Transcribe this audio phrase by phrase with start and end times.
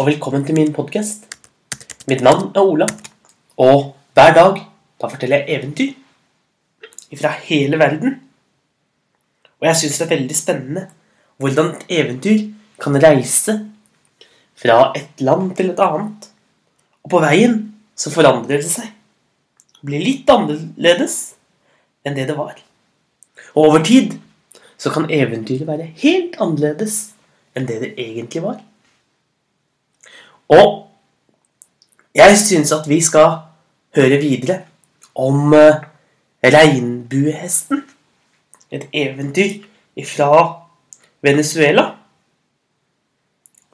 [0.00, 1.26] og velkommen til min podkast.
[2.08, 2.86] Mitt navn er Ola,
[3.60, 4.62] og hver dag
[4.96, 8.14] da forteller jeg eventyr fra hele verden.
[9.60, 10.86] Og jeg syns det er veldig spennende
[11.36, 12.46] hvordan et eventyr
[12.80, 13.58] kan reise
[14.56, 16.30] fra et land til et annet.
[17.04, 17.60] Og på veien
[17.92, 18.88] så forandrer det seg.
[19.84, 21.20] Blir litt annerledes
[22.00, 22.56] enn det det var.
[23.52, 24.16] Og over tid
[24.80, 27.10] så kan eventyret være helt annerledes
[27.52, 28.62] enn det det egentlig var.
[30.52, 30.88] Og
[32.14, 33.38] jeg syns at vi skal
[33.96, 34.60] høre videre
[35.14, 35.80] om eh,
[36.44, 37.82] regnbuehesten.
[38.72, 39.64] Et eventyr
[40.08, 40.32] fra
[41.22, 41.90] Venezuela.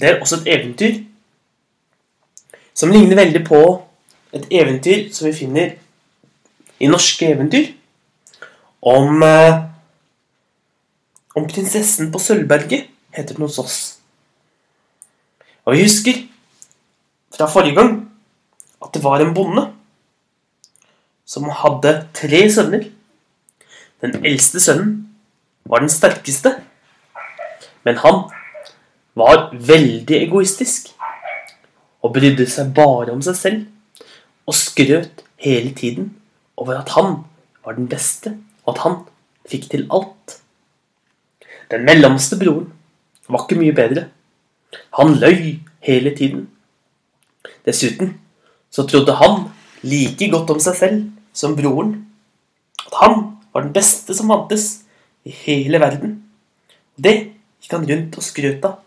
[0.00, 1.02] Det er også et eventyr
[2.76, 3.62] som ligner veldig på
[4.36, 5.76] et eventyr som vi finner
[6.80, 7.72] i norske eventyr.
[8.82, 9.62] Om eh,
[11.36, 13.98] Om prinsessen på Sølvberget, heter den hos oss.
[15.64, 16.22] Og vi husker
[17.36, 17.96] fra forrige gang
[18.82, 19.66] at det var en bonde
[21.26, 22.86] som hadde tre sønner.
[24.00, 25.08] Den eldste sønnen
[25.66, 26.52] var den sterkeste,
[27.84, 28.26] men han
[29.16, 30.92] var veldig egoistisk
[32.04, 34.04] og brydde seg bare om seg selv
[34.46, 36.12] og skrøt hele tiden
[36.56, 37.24] over at han
[37.64, 38.98] var den beste, og at han
[39.50, 40.38] fikk til alt.
[41.70, 42.70] Den mellomste broren
[43.28, 44.06] var ikke mye bedre.
[44.98, 46.46] Han løy hele tiden.
[47.66, 48.14] Dessuten
[48.70, 49.48] så trodde han
[49.86, 51.04] like godt om seg selv
[51.36, 51.94] som broren.
[52.86, 53.16] At han
[53.52, 54.68] var den beste som fantes
[55.26, 56.18] i hele verden.
[56.96, 57.16] Det
[57.62, 58.80] gikk han rundt og skrøt av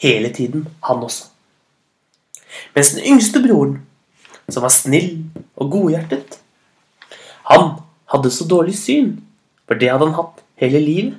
[0.00, 1.28] hele tiden, han også.
[2.74, 3.80] Mens den yngste broren,
[4.50, 5.24] som var snill
[5.56, 6.38] og godhjertet,
[7.50, 7.80] han
[8.10, 9.18] hadde så dårlig syn,
[9.66, 11.18] for det hadde han hatt hele livet.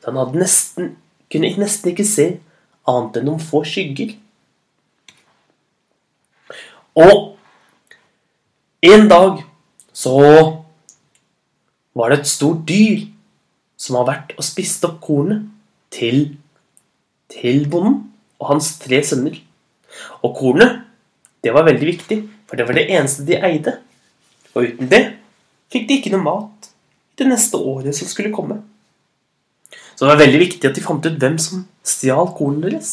[0.00, 0.94] Så han nesten,
[1.32, 2.26] kunne nesten ikke se
[2.88, 4.14] annet enn noen få skygger.
[6.94, 7.34] Og
[8.84, 9.42] en dag
[9.94, 10.14] så
[11.94, 13.06] var det et stort dyr
[13.78, 15.46] som har vært og spist opp kornet
[15.94, 16.36] til,
[17.30, 18.00] til bonden
[18.40, 19.38] og hans tre sønner.
[20.22, 20.82] Og kornet,
[21.44, 23.76] det var veldig viktig, for det var det eneste de eide.
[24.54, 25.02] Og uten det
[25.72, 26.70] fikk de ikke noe mat
[27.18, 28.60] det neste året som skulle komme.
[29.94, 32.92] Så det var veldig viktig at de fant ut hvem som stjal kornet deres.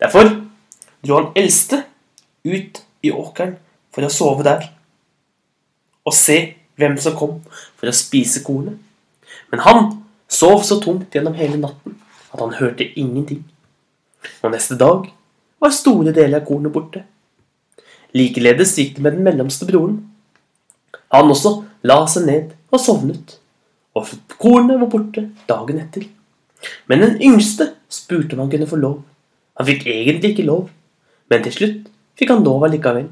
[0.00, 0.28] Derfor
[1.04, 1.82] dro han eldste
[2.46, 3.56] ut i åkeren
[3.94, 4.70] for å sove der
[6.06, 6.38] og se
[6.78, 8.76] hvem som kom for å spise kornet.
[9.50, 9.86] Men han
[10.30, 11.96] sov så tungt gjennom hele natten
[12.30, 13.42] at han hørte ingenting.
[14.42, 15.08] Og neste dag
[15.62, 17.02] var store deler av kornet borte.
[18.16, 19.98] Likeledes gikk det med den mellomste broren.
[21.14, 23.36] Han også la seg ned og sovnet,
[23.96, 24.10] og
[24.42, 26.06] kornet var borte dagen etter.
[26.86, 29.02] Men den yngste spurte om han kunne få lov.
[29.56, 30.66] Han fikk egentlig ikke lov,
[31.30, 33.08] men til slutt fikk han lov allikevel.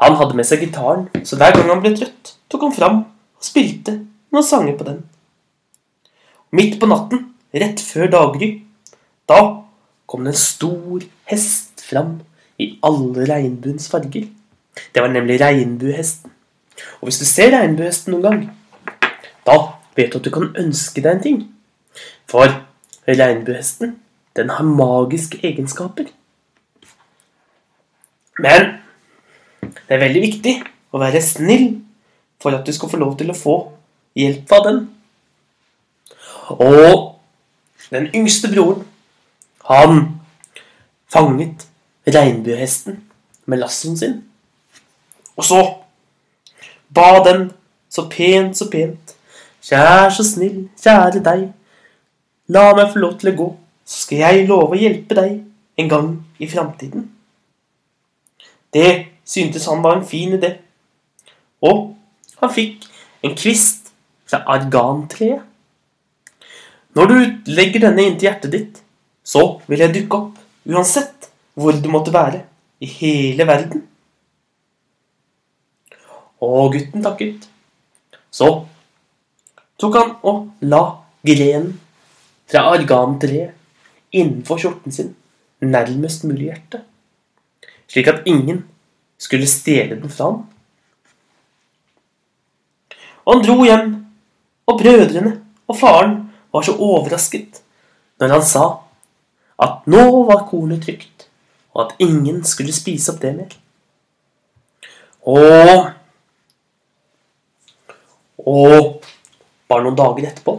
[0.00, 3.44] Han hadde med seg gitaren, så hver gang han ble trøtt, tok han fram og
[3.44, 3.98] spilte
[4.32, 5.02] noen sanger på den.
[6.56, 8.50] Midt på natten, rett før daggry,
[9.28, 9.40] da
[10.10, 12.18] kom det en stor hest fram
[12.60, 14.26] i alle regnbuens farger.
[14.94, 16.32] Det var nemlig regnbuehesten.
[17.00, 18.40] Og hvis du ser regnbuehesten noen gang,
[19.46, 19.56] da
[19.98, 21.40] vet du at du kan ønske deg en ting.
[22.30, 22.48] For
[23.08, 23.98] regnbuehesten,
[24.38, 26.08] den har magiske egenskaper.
[28.40, 28.70] Men
[29.60, 30.54] det er veldig viktig
[30.94, 31.68] å være snill
[32.40, 33.56] for at du skal få lov til å få
[34.18, 34.80] hjelp av den.
[36.56, 36.94] Og
[37.90, 38.86] den yngste broren,
[39.68, 40.00] han
[41.10, 41.66] fanget
[42.08, 43.00] regnbuehesten
[43.46, 44.18] med lassoen sin.
[45.36, 45.60] Og så
[46.94, 47.50] ba den
[47.90, 49.16] så pent, så pent.
[49.62, 51.48] Kjær så snill, kjære deg.
[52.50, 53.48] La meg få lov til å gå,
[53.84, 55.40] så skal jeg love å hjelpe deg
[55.78, 56.12] en gang
[56.42, 57.08] i framtiden.
[58.74, 58.90] Det
[59.26, 60.54] syntes han var en fin idé.
[61.62, 61.94] Og
[62.40, 62.86] han fikk
[63.26, 63.90] en kvist
[64.30, 65.42] fra argantreet.
[66.96, 67.16] Når du
[67.54, 68.80] legger denne inntil hjertet ditt,
[69.22, 72.42] så vil jeg dukke opp, uansett hvor du måtte være
[72.82, 73.84] i hele verden.
[76.42, 77.46] Og gutten takket.
[78.32, 78.48] Så
[79.80, 80.82] tok han og la
[81.26, 81.74] grenen
[82.50, 83.54] fra argantreet
[84.10, 85.12] innenfor skjorten sin
[85.60, 86.82] nærmest mulig hjertet,
[87.90, 88.64] slik at ingen
[89.20, 90.42] skulle stjele den fra ham.
[93.26, 93.88] Og han dro hjem,
[94.66, 95.34] og brødrene
[95.68, 96.16] og faren
[96.52, 97.62] var så overrasket
[98.20, 98.64] når han sa
[99.60, 101.26] at nå var kornet trygt,
[101.74, 103.56] og at ingen skulle spise opp det mer.
[105.28, 105.90] Og
[108.40, 109.02] Og
[109.68, 110.54] bare noen dager etterpå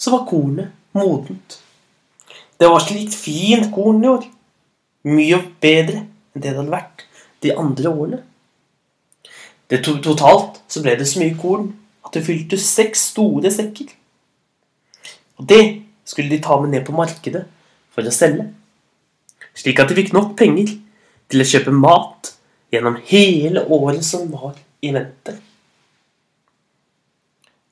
[0.00, 1.58] så var kornet modent.
[2.56, 4.24] Det var slikt fint korn i år.
[5.04, 6.06] Mye bedre
[6.40, 7.04] enn det det hadde vært
[7.44, 8.22] de andre årene.
[9.70, 11.70] Det to totalt så ble det så mye korn
[12.04, 13.92] at det fylte seks store sekker.
[15.38, 17.44] Og det skulle de ta med ned på markedet
[17.92, 18.48] for å selge.
[19.54, 20.72] Slik at de fikk nok penger
[21.30, 22.32] til å kjøpe mat
[22.72, 25.36] gjennom hele året som var i vente.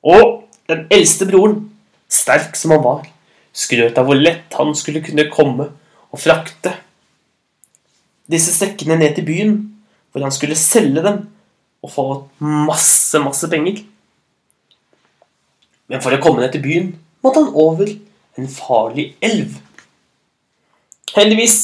[0.05, 1.65] Og den eldste broren,
[2.07, 3.07] sterk som han var,
[3.51, 5.67] skrøt av hvor lett han skulle kunne komme
[6.09, 6.77] og frakte
[8.29, 9.55] disse sekkene ned til byen,
[10.11, 11.23] hvor han skulle selge dem
[11.83, 12.05] og få
[12.41, 13.81] masse, masse penger.
[15.89, 16.91] Men for å komme ned til byen
[17.25, 17.89] måtte han over
[18.39, 19.57] en farlig elv.
[21.15, 21.57] Heldigvis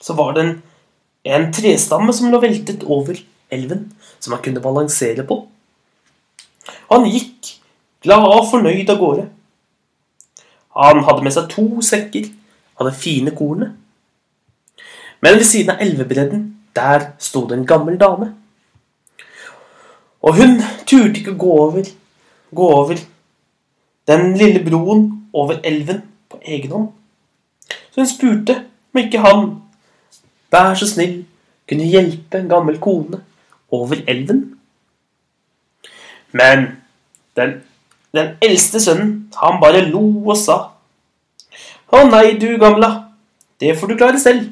[0.00, 0.54] så var det en,
[1.36, 3.20] en trestamme som lå veltet over
[3.52, 3.86] elven,
[4.18, 5.42] som han kunne balansere på.
[6.90, 7.54] Han gikk
[8.02, 9.28] glad og fornøyd av gårde.
[10.80, 12.30] Han hadde med seg to sekker
[12.80, 13.76] av det fine kornet.
[15.20, 16.44] Men ved siden av elvebredden,
[16.76, 18.34] der sto det en gammel dame.
[20.22, 21.84] Og hun turte ikke gå over,
[22.54, 22.96] gå over
[24.08, 26.88] den lille broen over elven på egen hånd.
[27.90, 28.56] Så hun spurte
[28.92, 29.50] om ikke han,
[30.52, 31.24] vær så snill,
[31.68, 33.20] kunne hjelpe en gammel kone
[33.70, 34.58] over elven.
[36.32, 36.66] Men
[37.36, 37.60] den,
[38.14, 40.58] den eldste sønnen, han bare lo og sa
[41.90, 42.88] Å nei, du gamla,
[43.58, 44.44] det får du klare selv.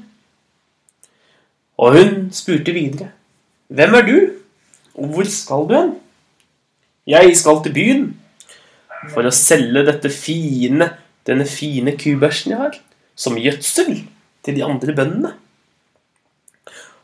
[1.79, 3.13] Og hun spurte videre.
[3.69, 4.17] Hvem er du,
[4.99, 5.93] og hvor skal du hen?
[7.07, 8.09] Jeg skal til byen
[9.13, 10.91] for å selge dette fine,
[11.29, 12.81] denne fine kubørsen jeg har,
[13.15, 14.03] som gjødsel
[14.45, 15.33] til de andre bøndene.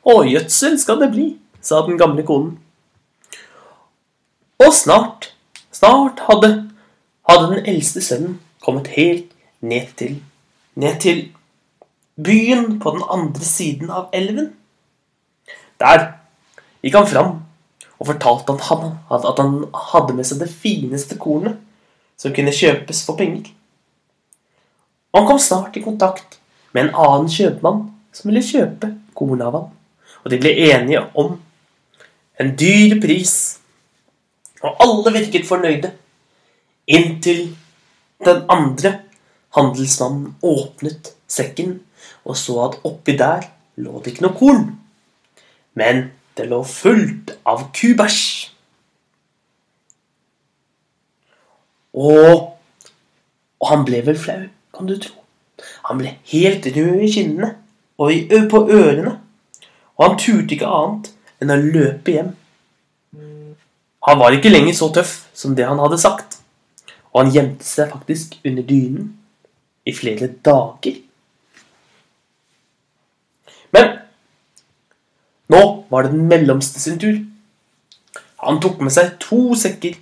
[0.04, 1.28] Å, gjødsel skal det bli,
[1.64, 2.58] sa den gamle konen.
[4.60, 5.30] Og snart,
[5.72, 6.50] snart hadde,
[7.28, 9.32] hadde den eldste sønnen kommet helt
[9.64, 10.18] ned til,
[10.76, 11.24] ned til
[12.20, 14.52] byen på den andre siden av elven.
[15.84, 16.06] Der
[16.84, 17.34] gikk han fram
[17.98, 19.58] og fortalte han at han
[19.92, 21.60] hadde med seg det fineste kornet
[22.20, 23.50] som kunne kjøpes for penger.
[25.14, 26.38] Han kom snart i kontakt
[26.74, 27.84] med en annen kjøpmann
[28.14, 29.68] som ville kjøpe kornet av ham.
[30.24, 31.36] Og de ble enige om
[32.40, 33.34] en dyr pris.
[34.64, 35.92] Og alle virket fornøyde.
[36.90, 37.52] Inntil
[38.24, 38.98] den andre
[39.54, 41.78] handelsmannen åpnet sekken
[42.24, 43.46] og så at oppi der
[43.80, 44.66] lå det ikke noe korn.
[45.78, 48.22] Men det lå fullt av kubæsj.
[51.94, 52.54] Og,
[53.62, 54.40] og han ble vel flau,
[54.74, 55.20] kan du tro.
[55.88, 57.52] Han ble helt rød i kinnene
[58.02, 59.18] og på ørene.
[59.94, 61.12] Og han turte ikke annet
[61.42, 62.32] enn å løpe hjem.
[64.04, 66.40] Han var ikke lenger så tøff som det han hadde sagt.
[67.12, 69.12] Og han gjemte seg faktisk under dynen
[69.86, 70.98] i flere dager.
[73.74, 73.92] Men
[75.52, 77.18] nå var det den mellomste sin tur.
[78.44, 79.96] Han tok med seg to sekker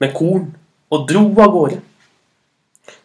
[0.00, 0.50] med korn
[0.92, 1.80] og dro av gårde.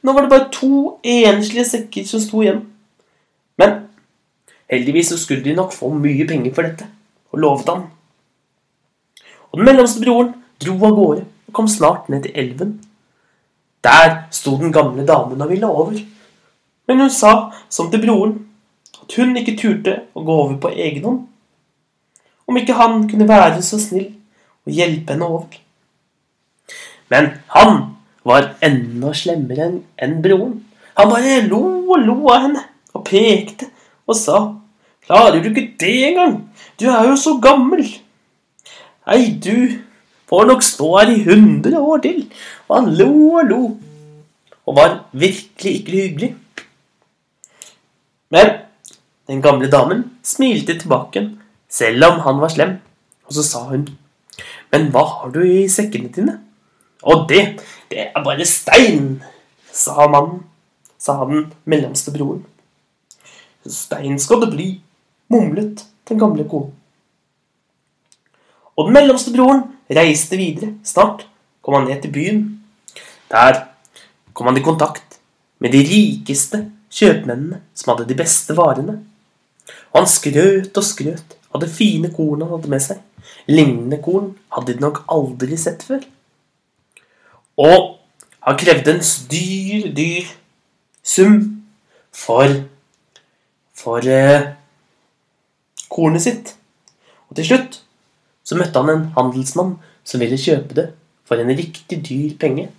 [0.03, 2.63] Nå var det bare to enslige sekker som sto igjen.
[3.59, 3.77] Men
[4.71, 6.87] heldigvis så skulle de nok få mye penger for dette,
[7.31, 7.87] og lovet han.
[9.51, 12.75] Og den mellomste broren dro av gårde og kom snart ned til elven.
[13.83, 15.95] Der sto den gamle damen og ville over.
[16.87, 18.37] Men hun sa, som til broren,
[19.01, 21.25] at hun ikke turte å gå over på egen hånd.
[22.47, 24.11] Om ikke han kunne være så snill
[24.67, 25.59] og hjelpe henne over.
[27.11, 27.81] Men han
[28.27, 29.69] var enda slemmere
[30.03, 30.59] enn broren.
[30.97, 31.61] Han bare lo
[31.93, 32.63] og lo av henne
[32.95, 33.69] og pekte
[34.07, 34.39] og sa
[35.07, 36.33] Klarer du ikke det engang?
[36.75, 37.85] Du er jo så gammel.
[39.07, 39.79] Nei, du
[40.27, 42.25] får nok stå her i hundre år til.
[42.67, 43.61] Og han lo og lo
[44.67, 46.29] og var virkelig ikke hyggelig.
[48.35, 48.49] Men
[49.31, 51.23] den gamle damen smilte tilbake,
[51.77, 52.75] selv om han var slem,
[53.27, 53.87] og så sa hun
[54.71, 56.39] Men hva har du i sekkene dine?
[57.07, 59.21] Og det, det er bare stein,
[59.71, 60.41] sa mannen,
[60.99, 62.41] sa den mellomste broren.
[63.67, 64.67] Stein skal det bli,
[65.31, 66.73] mumlet den gamle konen.
[68.77, 70.73] Og den mellomste broren reiste videre.
[70.85, 71.25] Snart
[71.63, 72.43] kom han ned til byen.
[73.31, 73.63] Der
[74.33, 75.17] kom han i kontakt
[75.63, 78.99] med de rikeste kjøpmennene som hadde de beste varene.
[79.93, 83.01] Og han skrøt og skrøt det fine kornet han hadde med seg.
[83.49, 86.03] Lignende korn hadde de nok aldri sett før.
[87.57, 87.97] Og
[88.47, 90.29] han krevde en dyr, dyr
[91.03, 91.39] sum
[92.15, 92.53] for
[93.77, 94.53] for eh,
[95.91, 96.55] kornet sitt.
[97.29, 97.81] Og til slutt
[98.47, 99.75] så møtte han en handelsmann
[100.07, 100.87] som ville kjøpe det
[101.27, 102.69] for en riktig dyr penge.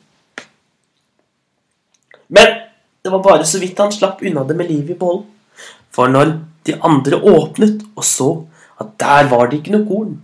[2.29, 2.55] Men
[3.05, 5.25] det var bare så vidt han slapp unna det med livet i behold.
[5.93, 8.27] For når De andre åpnet og så
[8.79, 10.17] at der var det ikke noe korn,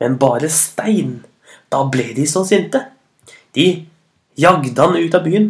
[0.00, 1.18] men bare stein.
[1.68, 2.80] Da ble de så sinte.
[3.54, 3.66] De
[4.38, 5.48] jagde han ut av byen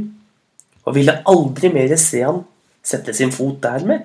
[0.89, 2.43] og ville aldri mer se han
[2.85, 4.05] sette sin fot der mer.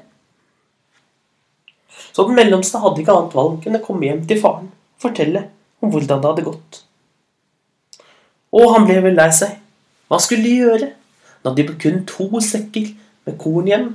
[2.13, 5.47] Så den mellomste hadde ikke annet valg enn å komme hjem til faren og fortelle
[5.81, 6.81] om hvordan det hadde gått.
[8.53, 9.55] Og han ble vel lei seg.
[10.11, 10.91] Hva skulle de gjøre?
[11.43, 12.91] Når de kun to sekker
[13.25, 13.87] med korn igjen.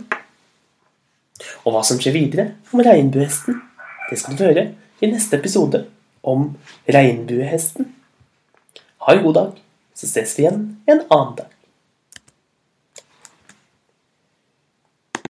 [1.63, 3.61] Og hva som skjer videre om regnbuehesten,
[4.11, 4.67] det skal du høre
[5.01, 5.85] i neste episode
[6.25, 6.51] om
[6.89, 7.93] regnbuehesten.
[9.05, 9.63] Ha en god dag,
[9.95, 11.58] så ses vi igjen en annen dag.